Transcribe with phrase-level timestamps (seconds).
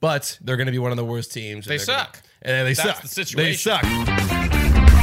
[0.00, 1.66] But they're going to be one of the worst teams.
[1.66, 2.22] They they're gonna- suck.
[2.42, 3.02] and they That's suck.
[3.02, 3.44] the situation.
[3.44, 5.00] They suck.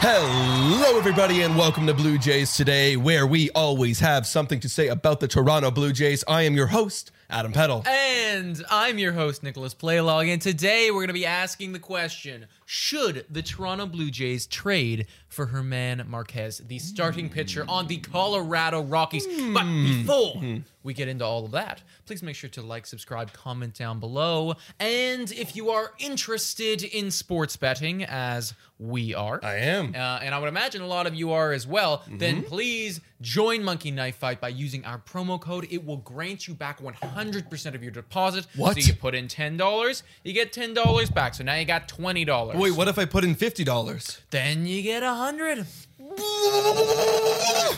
[0.00, 4.86] Hello, everybody, and welcome to Blue Jays today, where we always have something to say
[4.88, 6.22] about the Toronto Blue Jays.
[6.28, 7.82] I am your host, Adam Peddle.
[7.86, 12.46] And I'm your host, Nicholas Playlog, and today we're going to be asking the question
[12.70, 18.82] Should the Toronto Blue Jays trade for German Marquez, the starting pitcher on the Colorado
[18.82, 19.26] Rockies?
[19.26, 19.84] But hmm.
[19.84, 20.56] before hmm.
[20.82, 24.52] we get into all of that, please make sure to like, subscribe, comment down below.
[24.78, 29.94] And if you are interested in sports betting, as we are, I am.
[29.94, 32.48] uh, and I would imagine a lot of you are as well, then mm-hmm.
[32.48, 35.66] please join Monkey Knife Fight by using our promo code.
[35.70, 38.46] It will grant you back 100% of your deposit.
[38.56, 38.74] What?
[38.74, 41.34] So you put in $10, you get $10 back.
[41.34, 42.57] So now you got $20.
[42.58, 44.20] Wait, what if I put in fifty dollars?
[44.30, 47.74] Then you get a 100 I know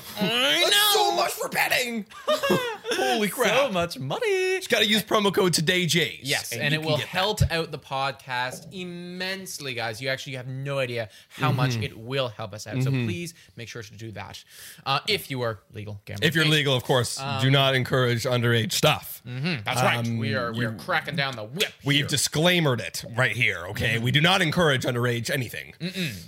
[0.92, 2.04] so much for betting.
[2.92, 3.56] Holy crap!
[3.56, 4.56] So much money.
[4.58, 6.20] Just got to use promo code Today Jays.
[6.22, 7.08] Yes, and, you it can will get that.
[7.08, 10.02] help out the podcast immensely, guys.
[10.02, 11.82] You actually have no idea how much Mm-hmm.
[11.84, 12.82] it will help us out.
[12.82, 14.42] So please make sure to do that.
[14.84, 16.26] Uh, if you are legal gambling.
[16.28, 19.22] If you're legal, of course, do not encourage underage stuff.
[19.24, 19.98] That's right.
[19.98, 21.72] Um, We are we are cracking down the whip.
[21.84, 22.06] We've here.
[22.08, 23.98] disclaimered it right here, okay?
[23.98, 25.74] We do not encourage underage anything.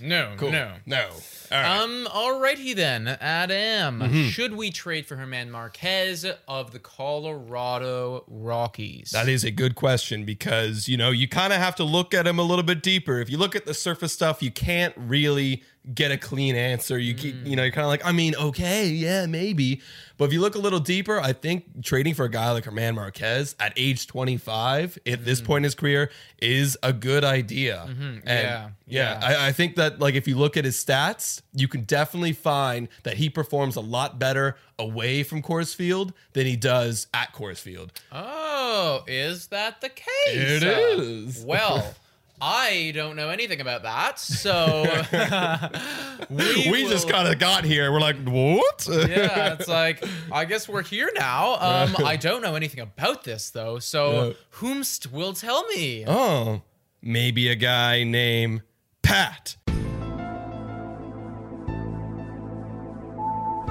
[0.00, 0.52] no, Cool.
[0.52, 0.72] no.
[0.86, 1.08] No.
[1.50, 1.80] All right.
[1.80, 4.00] Um, alrighty then, Adam.
[4.00, 4.28] Mm-hmm.
[4.28, 9.10] Should we trade for German Marquez of the Colorado Rockies?
[9.12, 12.26] that is a good question because, you know, you kind of have to look at
[12.26, 13.20] him a little bit deeper.
[13.20, 15.62] If you look at the surface stuff, you can't really
[15.94, 16.98] get a clean answer.
[16.98, 17.66] You keep, you know, mm.
[17.66, 19.80] you're kind of like, I mean, okay, yeah, maybe.
[20.16, 22.94] But if you look a little deeper, I think trading for a guy like German
[22.94, 25.44] Marquez at age 25 at this mm.
[25.44, 26.10] point in his career
[26.40, 27.86] is a good idea.
[27.88, 28.02] Mm-hmm.
[28.02, 29.26] And Yeah, yeah, yeah.
[29.26, 32.88] I, I think that like if you look at his stats, you can definitely find
[33.02, 37.58] that he performs a lot better away from Coors Field than he does at Coors
[37.58, 37.92] Field.
[38.12, 40.04] Oh, is that the case?
[40.26, 41.44] It Uh, is.
[41.44, 41.94] Well,
[42.44, 44.82] I don't know anything about that, so
[46.28, 47.92] we, We, just kind of got here.
[47.92, 48.84] We're like, what?
[48.90, 51.54] yeah, it's like I guess we're here now.
[51.60, 54.32] Um, I don't know anything about this though, so Yeah.
[54.56, 56.04] whomst will tell me?
[56.04, 56.62] oh,
[57.00, 58.62] maybe a guy named
[59.02, 59.54] Pat.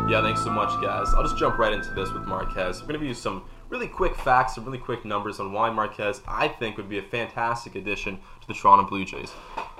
[0.10, 1.08] Yeah, thanks so much, guys.
[1.16, 2.82] I'll just jump right into this with Marquez.
[2.82, 5.70] We're going to give you some really quick facts, some really quick numbers on why
[5.70, 9.32] Marquez, I think, would be a fantastic addition to the Toronto Blue Jays.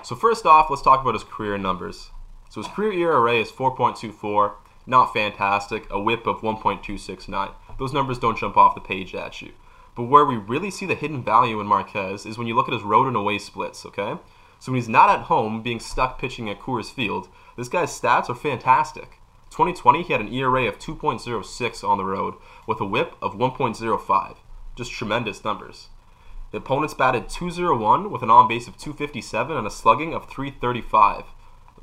[0.02, 2.10] So, first off, let's talk about his career numbers.
[2.48, 4.54] So, his career ERA is 4.24,
[4.86, 7.54] not fantastic, a WHIP of 1.269.
[7.78, 9.52] Those numbers don't jump off the page at you.
[9.94, 12.74] But where we really see the hidden value in Marquez is when you look at
[12.74, 14.16] his road and away splits, okay?
[14.58, 18.30] So when he's not at home, being stuck pitching at Coors Field, this guy's stats
[18.30, 19.18] are fantastic.
[19.52, 22.34] 2020, he had an ERA of 2.06 on the road
[22.66, 24.36] with a WHIP of 1.05.
[24.74, 25.88] Just tremendous numbers.
[26.50, 31.24] The opponents batted 201 with an on base of 257 and a slugging of 335.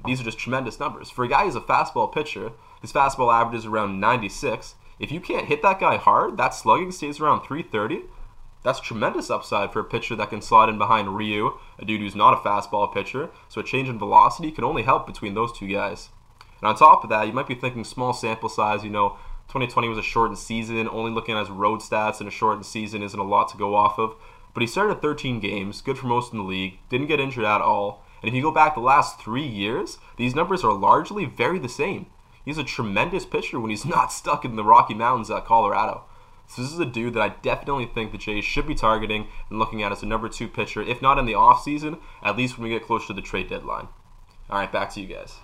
[0.06, 1.10] These are just tremendous numbers.
[1.10, 2.52] For a guy who's a fastball pitcher,
[2.82, 4.76] his fastball averages around 96.
[5.00, 8.06] If you can't hit that guy hard, that slugging stays around 330.
[8.64, 12.16] That's tremendous upside for a pitcher that can slide in behind Ryu, a dude who's
[12.16, 15.68] not a fastball pitcher, so a change in velocity can only help between those two
[15.68, 16.10] guys.
[16.62, 18.84] And on top of that, you might be thinking small sample size.
[18.84, 19.18] You know,
[19.48, 20.88] 2020 was a shortened season.
[20.90, 23.76] Only looking at his road stats in a shortened season isn't a lot to go
[23.76, 24.16] off of.
[24.54, 27.62] But he started 13 games, good for most in the league, didn't get injured at
[27.62, 28.04] all.
[28.22, 31.70] And if you go back the last three years, these numbers are largely very the
[31.70, 32.08] same.
[32.44, 36.04] He's a tremendous pitcher when he's not stuck in the Rocky Mountains at Colorado.
[36.48, 39.60] So this is a dude that I definitely think the Jays should be targeting and
[39.60, 42.64] looking at as a number two pitcher, if not in the offseason, at least when
[42.64, 43.88] we get closer to the trade deadline.
[44.50, 45.36] All right, back to you guys.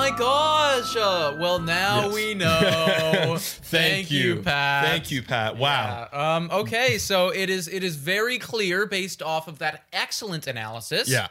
[0.00, 0.96] My gosh!
[0.96, 2.14] Uh, well, now Yes.
[2.14, 3.36] we know.
[3.38, 4.36] Thank you.
[4.36, 4.86] Pat.
[4.86, 5.58] Thank you, Pat.
[5.58, 6.08] Wow.
[6.10, 10.46] Yeah, Um, okay, so it is it is very clear based off of that excellent
[10.46, 11.06] analysis.
[11.08, 11.28] Yeah.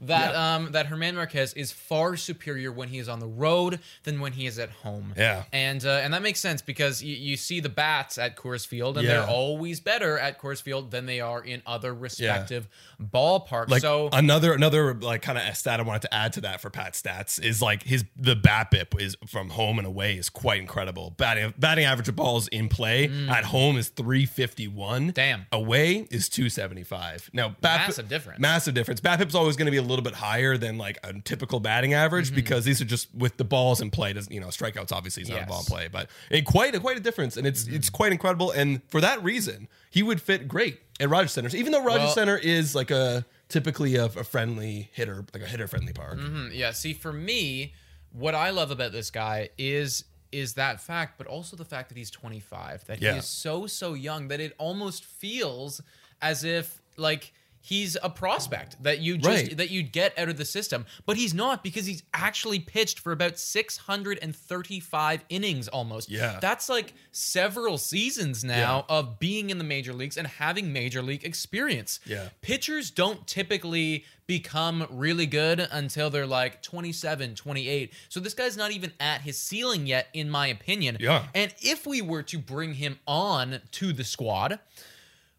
[0.00, 4.20] That um that German Marquez is far superior when he is on the road than
[4.20, 5.14] when he is at home.
[5.16, 5.44] Yeah.
[5.52, 8.98] and uh, and that makes sense because you, you see the bats at Coors Field,
[8.98, 9.20] and Yeah.
[9.20, 12.68] they're always better at Coors Field than they are in other respective
[13.02, 13.68] ballparks.
[13.68, 16.70] Like so another another like kind of stat I wanted to add to that for
[16.70, 21.10] Pat stats is like his the BABIP is from home and away is quite incredible.
[21.16, 25.08] Batting batting average of balls in play at home is 351.
[25.10, 25.14] Mm.
[25.14, 25.46] Damn.
[25.52, 27.30] Away is 275.
[27.32, 28.40] Now BABIP, Massive difference.
[28.40, 29.00] Massive difference.
[29.00, 32.26] BABIP's always going to be a little bit higher than like a typical batting average
[32.26, 32.34] Mm-hmm.
[32.36, 34.12] because these are just with the balls in play.
[34.12, 35.72] Doesn't you know strikeouts obviously is not a ball in Mm-hmm.
[35.74, 38.50] play, but it quite a quite a difference and it's it's quite incredible.
[38.50, 41.54] And for that reason, he would fit great at Rogers Center.
[41.56, 45.46] Even though Rogers Well- Center is like a typically a, a friendly hitter, like a
[45.46, 46.18] hitter friendly park.
[46.18, 47.74] Mm, yeah, see, for me,
[48.12, 51.96] what I love about this guy is is that fact, but also the fact that
[51.96, 53.12] he's 25, that Yeah.
[53.12, 55.80] he is so so young that it almost feels
[56.20, 57.32] as if like
[57.66, 59.56] he's a prospect that you just Right.
[59.56, 63.10] that you'd get out of the system, but he's not because he's actually pitched for
[63.10, 66.08] about 635 innings almost.
[66.08, 66.38] Yeah.
[66.40, 71.24] That's like several seasons now of being in the major leagues and having major league
[71.24, 71.98] experience.
[72.06, 72.28] Yeah.
[72.40, 77.92] Pitchers don't typically become really good until they're like 27, 28.
[78.08, 80.98] So this guy's not even at his ceiling yet, in my opinion.
[81.00, 81.26] Yeah.
[81.34, 84.58] And if we were to bring him on to the squad,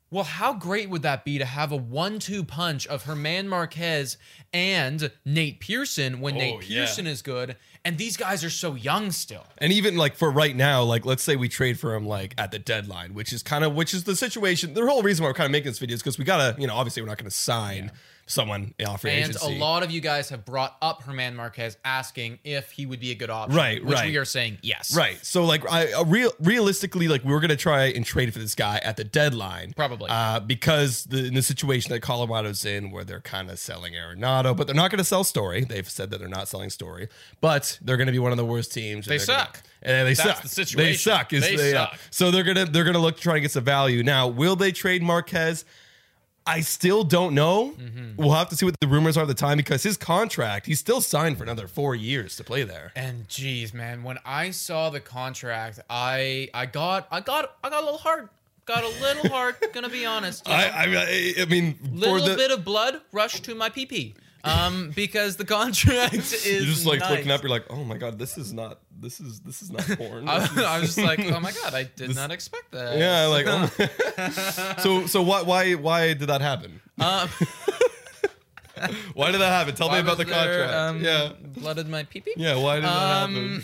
[0.09, 4.17] well, how great would that be to have a one-two punch of German Marquez
[4.53, 6.85] and Nate Pearson when Oh, Nate yeah.
[6.85, 9.45] Pearson is good, and these guys are so young still.
[9.59, 12.51] And even like for right now, like let's say we trade for him like at
[12.51, 14.73] the deadline, which is kind of which is the situation.
[14.73, 16.67] The whole reason why we're kind of making this video is because we gotta, you
[16.67, 17.93] know, obviously we're not gonna sign
[18.27, 19.55] someone off free And agency.
[19.55, 23.11] a lot of you guys have brought up German Marquez asking if he would be
[23.11, 23.55] a good option.
[23.55, 24.09] Right, which right.
[24.09, 24.95] we are saying yes.
[24.95, 25.17] Right.
[25.25, 28.53] So like I uh, real realistically like we were gonna try and trade for this
[28.53, 29.73] guy at the deadline.
[29.75, 30.09] Probably.
[30.09, 34.55] Uh because the in the situation that Colorado's in where they're kind of selling Arenado,
[34.55, 35.63] but they're not gonna sell Story.
[35.63, 37.07] They've said that they're not selling Story,
[37.39, 39.05] but they're gonna be one of the worst teams.
[39.05, 39.63] They they're gonna- suck.
[39.81, 40.41] and they That's suck.
[40.41, 40.87] the situation.
[40.91, 41.33] They suck.
[41.33, 41.89] is They the- yeah.
[41.91, 41.99] suck.
[42.11, 44.03] So they're gonna they're gonna look to try and get some value.
[44.03, 45.65] Now, will they trade Marquez?
[46.49, 47.71] I still don't know.
[47.77, 48.15] Mm-hmm.
[48.15, 50.79] We'll have to see what the rumors are at the time because his contract, he's
[50.79, 52.93] still signed for another four years to play there.
[52.95, 57.81] And geez, man, when I saw the contract, I I got I got I got
[57.81, 58.29] a little hard.
[58.65, 60.45] Got a little hard, gonna be honest.
[60.45, 60.59] you know?
[60.59, 63.85] I, I, I mean, for little the, bit of blood rushed to my pee
[64.47, 67.09] Um, because the contract is you're just like nice.
[67.11, 67.41] looking up.
[67.43, 68.79] You're like, oh my god, this is not.
[68.99, 70.27] This is this is not porn.
[70.27, 72.97] I, is- I was just like, oh my god, I did not expect that.
[72.97, 73.45] yeah, like.
[73.47, 74.29] Oh my-
[74.83, 76.81] so so why why why did that happen?
[76.99, 77.29] Um,
[79.15, 79.73] Why did that happen?
[79.73, 80.73] Tell me why about the there, contract.
[80.73, 82.33] um, yeah, blood in my pee pee.
[82.37, 82.55] yeah.
[82.55, 83.63] Why did that Um, happen?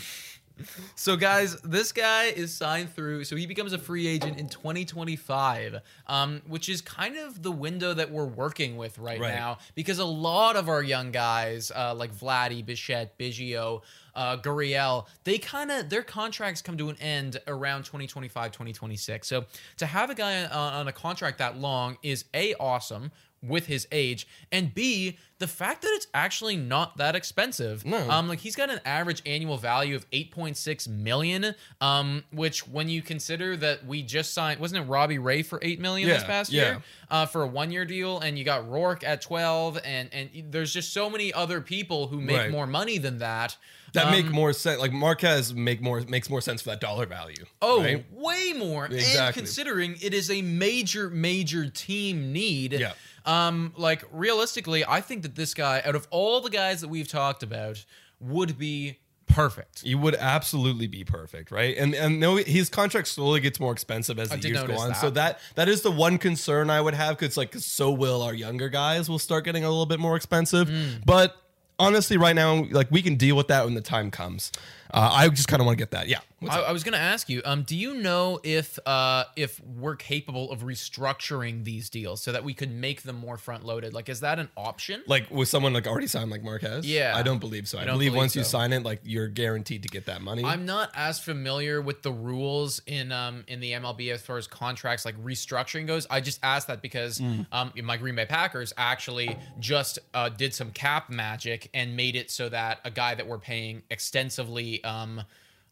[0.94, 5.80] So, guys, this guy is signed through, so he becomes a free agent in 2025,
[6.06, 9.34] um, which is kind of the window that we're working with right, Right.
[9.34, 13.82] now because a lot of our young guys, uh, like Vladdy, Bichette, Biggio,
[14.14, 19.26] uh, Gurriel, they kind of their contracts come to an end around 2025, 2026.
[19.26, 19.46] So,
[19.78, 23.10] to have a guy on, on a contract that long is a awesome
[23.46, 27.84] with his age, and B, the fact that it's actually not that expensive.
[27.84, 28.08] No.
[28.08, 31.54] Um, like he's got an average annual value of 8.6 million.
[31.80, 35.80] Um, which when you consider that we just signed, wasn't it Robbie Ray for 8
[35.80, 36.62] million this past yeah.
[36.62, 36.82] year?
[37.10, 40.72] Uh, for a one year deal, and you got Roark at 12, and and there's
[40.72, 42.50] just so many other people who make Right.
[42.50, 43.56] more money than that.
[43.92, 44.80] That Um, make more sense.
[44.80, 47.44] Like Marquez make more makes more sense for that dollar value.
[47.62, 48.04] Oh, right?
[48.12, 48.86] way more.
[48.86, 49.18] Exactly.
[49.20, 52.72] And considering it is a major, major team need.
[52.72, 52.92] Yeah.
[53.26, 57.08] Um, like realistically, I think that this guy, out of all the guys that we've
[57.08, 57.84] talked about,
[58.20, 59.82] would be perfect.
[59.82, 61.76] He would absolutely be perfect, right?
[61.76, 64.90] And and no, his contract slowly gets more expensive as I the years go on.
[64.90, 65.00] that.
[65.00, 68.34] So that that is the one concern I would have because like so will our
[68.34, 70.68] younger guys will start getting a little bit more expensive.
[70.68, 71.00] Hmm.
[71.04, 71.36] But
[71.78, 74.52] honestly, right now, like we can deal with that when the time comes.
[74.94, 76.08] Uh, I just kind of want to get that.
[76.08, 76.20] Yeah.
[76.48, 76.60] I.
[76.60, 77.42] I was going to ask you.
[77.44, 82.44] Um, do you know if uh, if we're capable of restructuring these deals so that
[82.44, 83.92] we could make them more front loaded?
[83.94, 85.02] Like, is that an option?
[85.06, 86.86] like with someone like already signed like Marquez?
[86.86, 87.12] Yeah.
[87.16, 87.78] I don't believe so.
[87.78, 90.44] You I believe, believe once you sign it, like you're guaranteed to get that money.
[90.44, 94.46] I'm not as familiar with the rules in um in the MLB as far as
[94.46, 96.06] contracts like restructuring goes.
[96.10, 97.46] I just asked that because Mm.
[97.52, 102.30] um my Green Bay Packers actually just uh, did some cap magic and made it
[102.30, 105.22] so that a guy that we're paying extensively um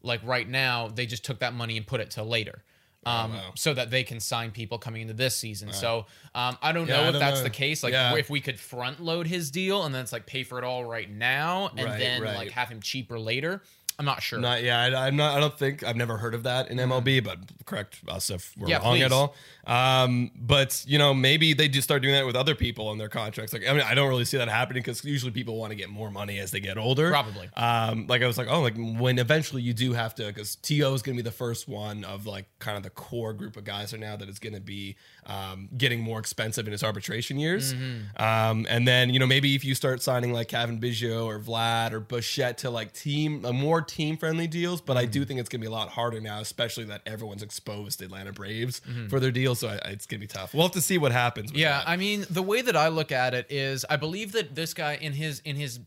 [0.01, 2.63] like right now they just took that money and put it to later.
[3.05, 5.73] Um, so that they can sign people coming into this season.
[5.73, 7.43] So um, I don't Yeah, know I if don't that's know.
[7.43, 7.83] the case.
[7.83, 8.15] Like Yeah.
[8.15, 10.85] if we could front load his deal and then it's like pay for it all
[10.85, 12.33] right now and Right, then right.
[12.37, 13.61] like have him cheaper later.
[13.99, 14.39] I'm not sure.
[14.39, 15.37] Not yeah, I, I'm not.
[15.37, 18.63] I don't think I've never heard of that in MLB, but correct us if we're
[18.63, 18.69] Mm-hmm.
[18.69, 19.03] Yeah, wrong please.
[19.03, 19.35] at all.
[19.65, 23.07] Um, but you know, maybe they just start doing that with other people in their
[23.09, 23.53] contracts.
[23.53, 25.89] Like, I mean, I don't really see that happening because usually people want to get
[25.89, 27.09] more money as they get older.
[27.09, 27.49] Probably.
[27.55, 30.73] Um, like I was like, oh, like when eventually you do have to, because To
[30.93, 33.63] is going to be the first one of like kind of the core group of
[33.63, 34.95] guys right now that is going to be
[35.25, 37.73] um, getting more expensive in his arbitration years.
[37.73, 38.21] Mm-hmm.
[38.21, 41.93] Um, and then you know maybe if you start signing like Cavan Biggio or Vlad
[41.93, 45.11] or Bichette to like team a more team friendly deals, but I Mm-hmm.
[45.11, 48.31] do think it's going to be a lot harder now, especially that everyone's exposed Atlanta
[48.33, 49.07] Braves Mm-hmm.
[49.07, 49.59] for their deals.
[49.59, 50.53] So I, it's going to be tough.
[50.53, 51.51] We'll have to see what happens.
[51.51, 51.89] Yeah, that.
[51.89, 54.95] I mean, the way that I look at it is, I believe that this guy
[54.95, 55.79] in his in his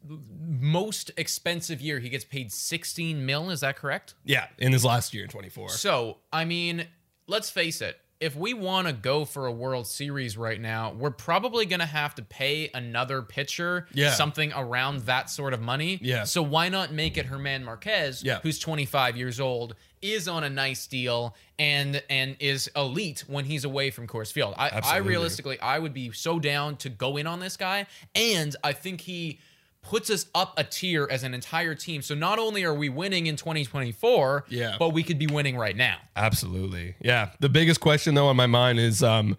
[0.48, 3.50] most expensive year, he gets paid 16 mil.
[3.50, 4.14] Is that correct?
[4.24, 5.70] yeah, in his last year in 24.
[5.70, 6.86] So, I mean,
[7.26, 7.98] let's face it.
[8.18, 11.86] If we want to go for a World Series right now, we're probably going to
[11.86, 14.12] have to pay another pitcher Yeah.
[14.14, 15.98] something around that sort of money.
[16.00, 16.24] Yeah.
[16.24, 18.38] So why not make it German Marquez, Yeah.
[18.42, 23.64] who's 25 years old, is on a nice deal and and is elite when he's
[23.64, 24.54] away from Coors Field.
[24.56, 28.54] I, I realistically, I would be so down to go in on this guy, and
[28.64, 29.40] I think he
[29.88, 32.02] puts us up a tier as an entire team.
[32.02, 34.76] So not only are we winning in 2024, Yeah.
[34.78, 35.96] but we could be winning right now.
[36.16, 36.94] Absolutely.
[37.00, 37.30] Yeah.
[37.40, 39.36] The biggest question though on my mind is um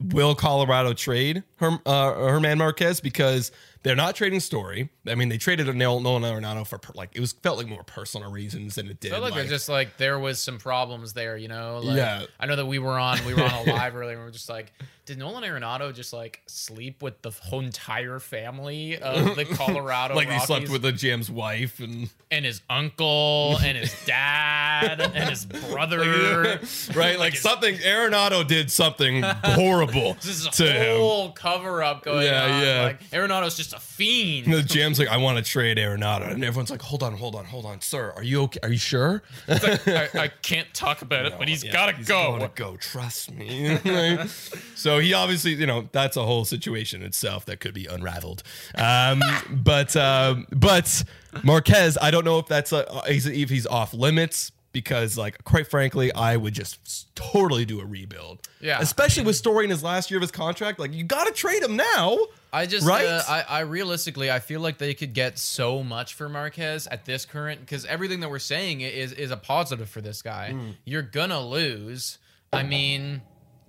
[0.00, 4.90] will Colorado trade Herm, uh, German Marquez because they're not trading Story.
[5.06, 7.82] I mean, they traded Nolan Nolan Arenado for per- like it was felt like more
[7.84, 9.12] personal reasons than it did.
[9.12, 11.80] Like, like- just like there was some problems there, you know.
[11.82, 12.24] Like, Yeah.
[12.38, 14.12] I know that we were on we were on a live earlier.
[14.12, 14.72] and we were just like,
[15.04, 20.30] did Nolan Arenado just like sleep with the whole entire family of the Colorado like
[20.30, 25.44] he slept with the GM's wife and and his uncle and his dad and his
[25.44, 26.60] brother.
[26.94, 31.32] right like his- something Arenado did something horrible This is a to him.
[31.32, 32.62] cover up going Yeah, on.
[32.62, 32.82] yeah.
[32.84, 34.46] Like Arenado's just a fiend.
[34.46, 37.34] And the GM's like, I want to trade Arenado, and everyone's like, Hold on, hold
[37.34, 38.12] on, hold on, sir.
[38.16, 38.60] Are you okay?
[38.62, 39.22] Are you sure?
[39.48, 42.38] It's like, I, I can't talk about it, but he's Yeah, gotta he's go.
[42.38, 42.76] Gotta go.
[42.76, 43.78] Trust me.
[43.84, 44.28] Like,
[44.74, 48.42] so he obviously, you know, that's a whole situation itself that could be unraveled.
[48.74, 51.04] Um, but um, but
[51.42, 56.10] Marquez, I don't know if that's a, if he's off limits because, like, quite frankly,
[56.14, 58.48] I would just totally do a rebuild.
[58.60, 58.78] Yeah.
[58.80, 60.78] especially with Story in his last year of his contract.
[60.78, 62.16] Like, you got to trade him now.
[62.52, 63.06] I just, Right?
[63.06, 67.04] uh, I, I realistically, I feel like they could get so much for Marquez at
[67.06, 70.50] this current because everything that we're saying is is a positive for this guy.
[70.52, 70.70] Hmm.
[70.84, 72.18] You're gonna lose.
[72.52, 73.22] I mean,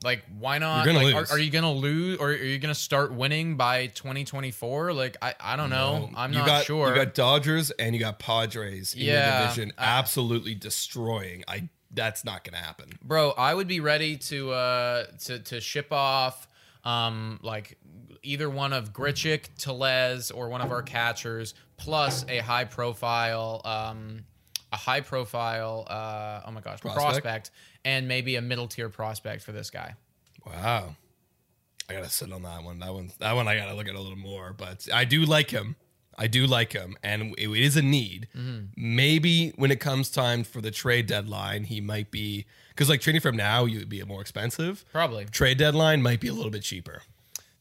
[0.04, 0.84] like, why not?
[0.86, 1.32] You're gonna like, lose.
[1.32, 4.92] Are, are you gonna lose, or are you gonna start winning by 2024?
[4.92, 6.10] Like, I, I don't know.
[6.16, 6.90] I'm you not got, sure.
[6.90, 9.40] You got Dodgers and you got Padres in Yeah.
[9.40, 11.44] your division, absolutely destroying.
[11.48, 12.90] I that's not going to happen.
[13.04, 16.48] bro i would be ready to uh to to ship off
[16.84, 17.78] um like
[18.24, 24.26] either one of Grichuk, Tellez, or one of our catchers, plus a high profile um
[24.72, 26.96] a high profile uh oh my gosh Prospect?
[26.96, 27.52] prospect,
[27.86, 29.96] and maybe a middle tier prospect for this guy.
[30.46, 30.96] Wow.
[31.90, 32.80] I gotta sit on that one.
[32.80, 34.54] That one, that one, I gotta look at a little more.
[34.54, 35.76] But I do like him.
[36.18, 38.28] I do like him, and it is a need.
[38.78, 43.22] Maybe when it comes time for the trade deadline, he might be because like trading
[43.22, 44.84] from now, you would be more expensive.
[44.92, 45.26] Probably.
[45.26, 47.04] Trade deadline might be a little bit cheaper.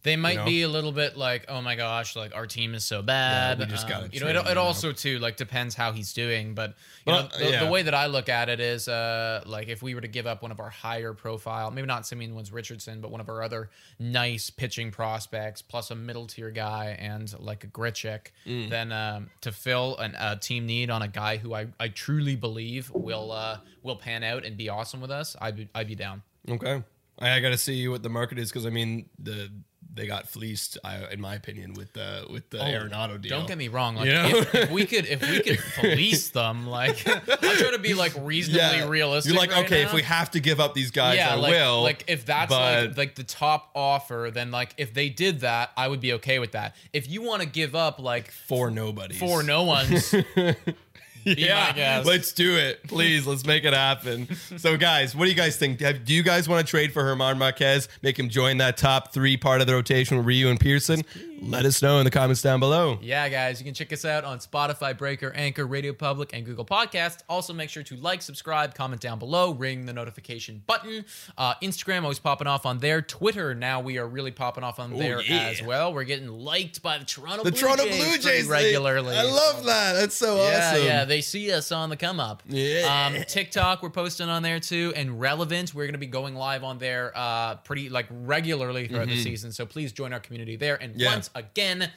[0.04, 0.44] They might know?
[0.44, 3.60] be a little bit like, oh my gosh, like our team is so bad.
[3.60, 6.54] we just Um, you know, it, it also too like depends how he's doing.
[6.54, 6.70] But
[7.06, 7.64] you Well, know, the, yeah.
[7.64, 10.26] the way that I look at it is, uh, like if we were to give
[10.26, 13.42] up one of our higher profile, maybe not Simeon Woods Richardson, but one of our
[13.44, 18.70] other nice pitching prospects, plus a middle tier guy and like a Grichuk, Mm.
[18.70, 22.34] then um, to fill an, a team need on a guy who I, I truly
[22.34, 25.94] believe will uh, will pan out and be awesome with us, I'd be, I'd be
[25.94, 26.22] down.
[26.48, 26.82] Okay,
[27.20, 29.48] I, I gotta see what the market is because I mean the
[29.94, 33.34] they got fleeced, I, in my opinion, with the with the oh, Arenado deal.
[33.34, 33.96] Oh, Don't get me wrong.
[33.96, 34.28] Like, You know?
[34.28, 38.12] if, if we could, if we could police them, like, I'm trying to be like
[38.20, 39.32] reasonably realistic.
[39.32, 39.88] You're like, right okay, now.
[39.88, 41.82] if we have to give up these guys, yeah, I like, will.
[41.82, 45.70] like if that's but like like the top offer, then like if they did that,
[45.76, 46.74] I would be okay with that.
[46.92, 50.14] If you want to give up like for nobody, four no ones,
[51.74, 52.06] Guest.
[52.06, 52.82] let's do it.
[52.88, 54.28] Please, let's make it happen.
[54.56, 55.78] So, guys, what do you guys think?
[55.78, 57.88] Do you guys want to trade for German Marquez?
[58.02, 61.02] Make him join that top three part of the rotation with Ryu and Pearson?
[61.44, 62.98] Let us know in the comments down below.
[63.02, 66.64] Yeah, guys, you can check us out on Spotify, Breaker, Anchor, Radio Public, and Google
[66.64, 67.18] Podcast.
[67.28, 71.04] Also, make sure to like, subscribe, comment down below, ring the notification button.
[71.36, 73.02] Uh, Instagram always popping off on there.
[73.02, 75.48] Twitter now we are really popping off on there yeah.
[75.48, 75.92] as well.
[75.92, 79.16] We're getting liked by the Toronto The Blue Toronto Jays Blue Jays regularly.
[79.16, 79.94] I love that.
[79.94, 80.84] That's so Yeah, awesome.
[80.86, 82.44] yeah, they see us on the come up.
[82.46, 83.10] Yeah.
[83.16, 86.62] Um, TikTok, we're posting on there too, and Relevant, we're going to be going live
[86.62, 89.50] on there uh, pretty like regularly throughout the season.
[89.50, 90.80] So please join our community there.
[90.80, 91.00] And Mm-hmm.
[91.00, 91.12] Yeah.
[91.14, 91.90] once again,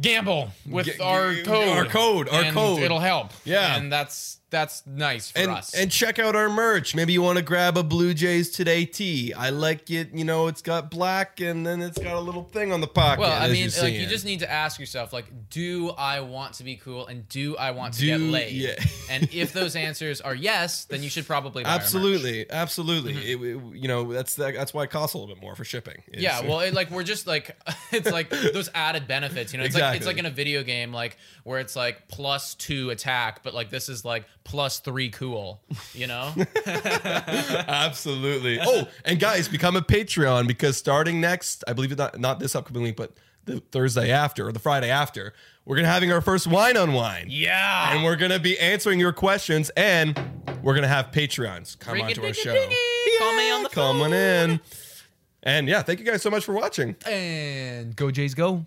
[0.00, 1.68] gamble with G- our code.
[1.68, 2.82] our code, our code.
[2.82, 3.30] It'll help.
[3.44, 3.76] Yeah.
[3.76, 5.74] and that's that's nice for and, us.
[5.74, 6.94] and check out our merch.
[6.94, 9.32] Maybe you want to grab a Blue Jays Today tee.
[9.32, 10.12] I like it.
[10.12, 13.20] You know, it's got black and then it's got a little thing on the pocket.
[13.20, 16.64] well, I mean, like you just need to ask yourself, like, do I want to
[16.64, 18.52] be cool and do I want to Do- get laid?
[18.52, 18.74] yeah.
[19.10, 21.82] and if those answers are yes, then you should probably buy our merch.
[21.84, 23.14] Absolutely, absolutely.
[23.14, 23.44] Mm-hmm.
[23.44, 25.64] It- it- you know, that's that, that's why it costs a little bit more for
[25.64, 26.02] shipping.
[26.08, 27.56] It's- Yeah, well, it, like we're just like
[27.92, 29.64] it's like those added benefits, you know.
[29.64, 33.42] It's like it's like in a video game, like where it's like plus two attack,
[33.42, 35.60] but like this is like plus three cool,
[35.94, 36.32] you know.
[36.66, 38.58] absolutely.
[38.60, 42.54] Oh, and guys, become a Patreon because starting next, I believe it's not not this
[42.54, 43.12] upcoming week, but
[43.44, 45.32] the Thursday after or the Friday after,
[45.64, 47.26] we're gonna having our first wine on wine.
[47.28, 50.18] yeah, And we're gonna be answering your questions, and
[50.62, 52.52] we're gonna have Patreons come onto our show.
[52.52, 53.18] Ring-a-ding-a-ding.
[53.18, 54.60] Call me on the Come on in.
[55.42, 56.96] And yeah, thank you guys so much for watching.
[57.06, 58.66] and go Jays go.